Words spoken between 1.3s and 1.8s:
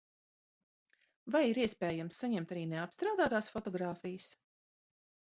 Vai ir